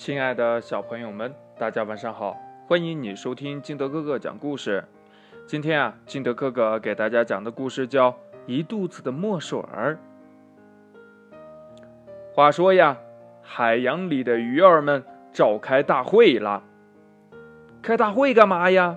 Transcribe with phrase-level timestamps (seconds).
[0.00, 2.34] 亲爱的小朋友们，大家晚上好！
[2.66, 4.82] 欢迎你收听金德哥哥讲故事。
[5.46, 8.10] 今天啊，金德哥哥给大家讲的故事叫
[8.46, 9.98] 《一肚子的墨水儿》。
[12.34, 12.96] 话说呀，
[13.42, 15.04] 海洋里的鱼儿们
[15.34, 16.62] 召开大会了。
[17.82, 18.96] 开大会干嘛呀？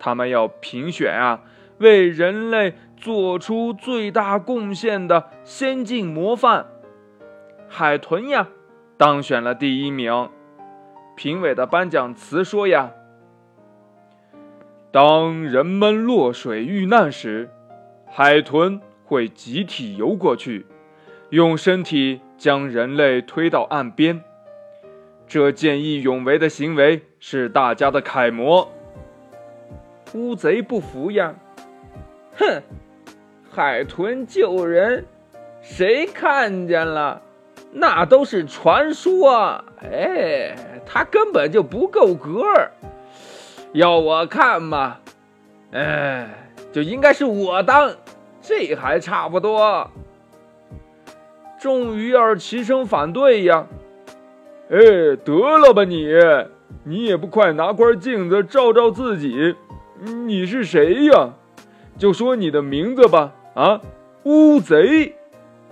[0.00, 1.42] 他们要评选啊，
[1.78, 6.66] 为人类做出最大贡献的先进模范。
[7.68, 8.48] 海豚呀，
[8.96, 10.28] 当选了第一名。
[11.16, 12.92] 评委的颁奖词说呀
[14.90, 17.50] ：“当人们落水遇难时，
[18.06, 20.66] 海豚会集体游过去，
[21.30, 24.22] 用身体将人类推到岸边。
[25.26, 28.70] 这见义勇为的行为是大家的楷模。”
[30.14, 31.34] 乌贼不服呀，
[32.36, 32.62] 哼！
[33.48, 35.04] 海豚救人，
[35.60, 37.22] 谁看见了？
[37.72, 42.42] 那都是传说，哎，他根本就不够格
[43.72, 44.98] 要我看嘛，
[45.72, 46.28] 哎，
[46.72, 47.92] 就应该是我当，
[48.42, 49.88] 这还差不多。
[51.60, 53.66] 众鱼儿齐声反对呀！
[54.70, 54.78] 哎，
[55.24, 56.08] 得了吧你，
[56.84, 59.54] 你也不快拿块镜子照照自己，
[60.00, 61.34] 你是谁呀？
[61.98, 63.80] 就说你的名字吧，啊，
[64.24, 65.14] 乌贼，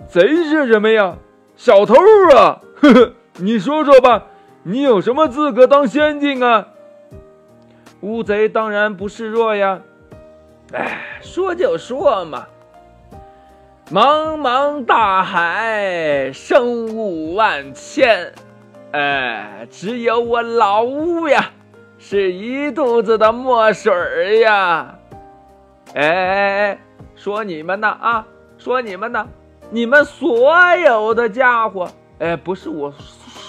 [0.07, 1.17] 贼是什么呀？
[1.59, 1.93] 小偷
[2.37, 4.27] 啊， 呵呵，你说说吧，
[4.63, 6.67] 你有什么资格当先进啊？
[7.99, 9.81] 乌贼当然不示弱呀。
[10.71, 12.45] 哎，说就说嘛。
[13.91, 18.31] 茫茫大海，生物万千，
[18.93, 21.51] 哎，只有我老乌呀，
[21.97, 24.95] 是一肚子的墨水呀。
[25.93, 26.79] 哎哎哎，
[27.15, 28.25] 说你们呢啊，
[28.57, 29.27] 说你们呢。
[29.71, 32.91] 你们所有的家伙，哎，不是我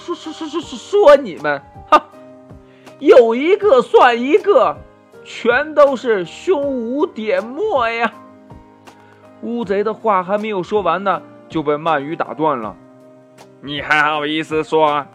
[0.05, 2.05] 说说说说说说你们，哈，
[2.99, 4.77] 有一个算一个，
[5.25, 8.13] 全都是胸无点墨呀！
[9.42, 12.77] 乌贼的话还没有说完呢，就被鳗鱼打断了。
[13.63, 15.07] 你还好意思说？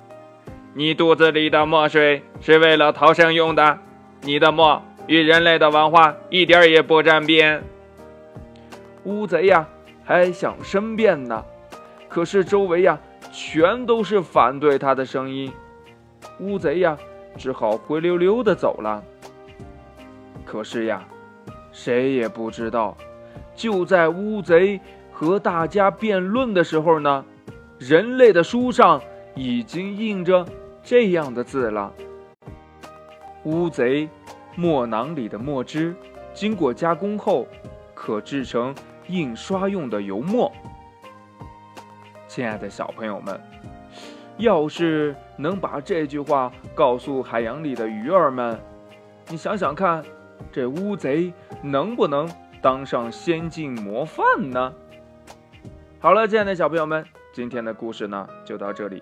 [0.73, 3.77] 你肚子里的墨水是为了逃生用的，
[4.21, 7.63] 你的墨与人类的文化一点也不沾边。
[9.03, 9.67] 乌贼呀！
[10.05, 11.43] 还想申辩呢，
[12.07, 12.97] 可是周围呀
[13.31, 15.51] 全都是反对他的声音，
[16.39, 16.95] 乌贼呀
[17.35, 19.03] 只好灰溜溜的走了。
[20.45, 21.03] 可是呀，
[21.71, 22.95] 谁也不知道，
[23.55, 24.79] 就在乌贼
[25.11, 27.25] 和大家辩论的时候呢，
[27.79, 29.01] 人类的书上
[29.33, 30.45] 已经印着
[30.83, 31.91] 这样的字了：
[33.43, 34.07] 乌贼
[34.55, 35.95] 墨囊里的墨汁，
[36.31, 37.47] 经过加工后，
[37.95, 38.73] 可制成。
[39.07, 40.51] 印刷用的油墨，
[42.27, 43.39] 亲爱的小朋友们，
[44.37, 48.59] 要是能把这句话告诉海洋里的鱼儿们，
[49.29, 50.03] 你想想看，
[50.51, 52.29] 这乌贼能不能
[52.61, 54.73] 当上先进模范呢？
[55.99, 59.01] 好了，亲爱的小朋友们，今天的故事呢就到这里。